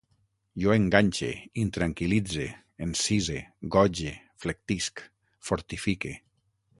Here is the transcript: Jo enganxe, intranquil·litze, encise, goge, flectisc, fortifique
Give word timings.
Jo 0.61 0.71
enganxe, 0.75 1.27
intranquil·litze, 1.63 2.47
encise, 2.85 3.37
goge, 3.75 4.15
flectisc, 4.47 5.05
fortifique 5.51 6.19